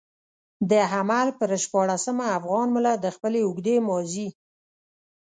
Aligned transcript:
د 0.71 0.71
حمل 0.91 1.27
پر 1.39 1.49
شپاړلسمه 1.63 2.25
افغان 2.37 2.67
ملت 2.75 2.97
د 3.01 3.07
خپلې 3.15 3.39
اوږدې 3.43 3.75
ماضي. 3.87 4.27